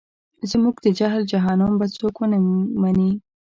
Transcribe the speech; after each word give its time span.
زموږ 0.51 0.75
د 0.85 0.87
جهل 0.99 1.23
جهنم 1.31 1.71
به 1.79 1.87
څوک 1.97 2.15
ونه 2.17 2.37
مني. 2.81 3.11